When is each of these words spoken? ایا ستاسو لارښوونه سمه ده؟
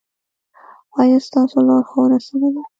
ایا 1.01 1.17
ستاسو 1.27 1.57
لارښوونه 1.67 2.17
سمه 2.27 2.49
ده؟ 2.53 2.61